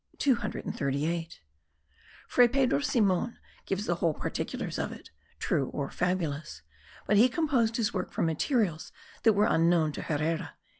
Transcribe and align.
Fray 2.27 2.47
Pedro 2.47 2.79
Simon 2.79 3.37
gives 3.67 3.85
the 3.85 3.95
whole 3.97 4.15
particulars 4.15 4.79
of 4.79 4.91
it, 4.91 5.11
true 5.37 5.67
or 5.67 5.91
fabulous; 5.91 6.63
but 7.05 7.17
he 7.17 7.29
composed 7.29 7.77
his 7.77 7.93
work 7.93 8.11
from 8.11 8.25
materials 8.25 8.91
that 9.21 9.33
were 9.33 9.45
unknown 9.45 9.91
to 9.91 10.01
Herrera.) 10.01 10.55